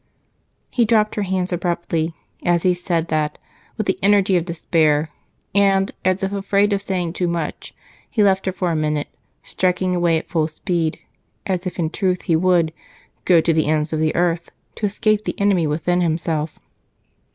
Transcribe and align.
He 0.71 0.83
dropped 0.83 1.13
her 1.13 1.21
hands 1.21 1.53
abruptly 1.53 2.15
as 2.43 2.63
he 2.63 2.73
said 2.73 3.09
that, 3.09 3.37
with 3.77 3.85
the 3.85 3.99
energy 4.01 4.35
of 4.35 4.45
despair; 4.45 5.11
and, 5.53 5.91
as 6.03 6.23
if 6.23 6.33
afraid 6.33 6.73
of 6.73 6.81
saying 6.81 7.13
too 7.13 7.27
much, 7.27 7.75
he 8.09 8.23
left 8.23 8.47
her 8.47 8.51
for 8.51 8.71
a 8.71 8.75
minute, 8.75 9.09
striking 9.43 9.93
away 9.95 10.17
at 10.17 10.27
full 10.27 10.47
speed, 10.47 10.97
as 11.45 11.67
if 11.67 11.77
in 11.77 11.91
truth 11.91 12.23
he 12.23 12.35
would 12.35 12.73
"go 13.25 13.41
to 13.41 13.53
the 13.53 13.67
ends 13.67 13.93
of 13.93 13.99
the 13.99 14.15
earth" 14.15 14.49
to 14.73 14.87
escape 14.87 15.23
the 15.23 15.39
enemy 15.39 15.67
within 15.67 16.01
himself. 16.01 16.57